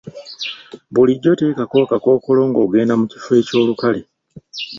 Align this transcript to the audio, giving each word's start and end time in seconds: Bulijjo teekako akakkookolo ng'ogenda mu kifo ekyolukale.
Bulijjo 0.93 1.31
teekako 1.39 1.75
akakkookolo 1.85 2.41
ng'ogenda 2.49 2.93
mu 2.99 3.05
kifo 3.11 3.31
ekyolukale. 3.41 4.01